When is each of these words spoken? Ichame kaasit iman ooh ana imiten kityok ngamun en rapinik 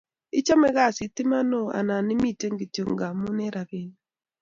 Ichame 0.39 0.67
kaasit 0.75 1.17
iman 1.23 1.49
ooh 1.59 1.73
ana 1.77 1.95
imiten 2.15 2.53
kityok 2.59 2.89
ngamun 2.93 3.37
en 3.45 3.53
rapinik 3.55 3.97